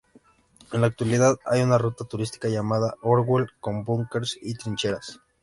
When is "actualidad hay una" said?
0.87-1.77